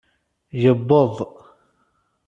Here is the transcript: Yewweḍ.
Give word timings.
Yewweḍ. 0.61 1.15